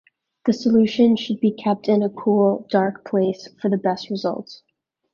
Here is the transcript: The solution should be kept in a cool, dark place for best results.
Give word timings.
The 0.45 0.53
solution 0.53 1.15
should 1.15 1.39
be 1.39 1.51
kept 1.51 1.87
in 1.87 2.01
a 2.01 2.09
cool, 2.09 2.65
dark 2.71 3.07
place 3.07 3.47
for 3.61 3.69
best 3.77 4.09
results. 4.09 4.63